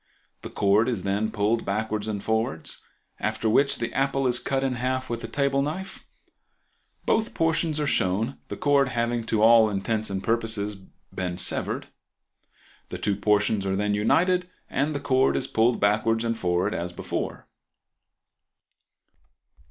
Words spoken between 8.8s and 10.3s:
having to all intents and